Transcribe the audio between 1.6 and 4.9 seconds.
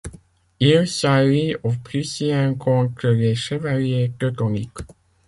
aux Prussiens contre les Chevaliers Teutoniques.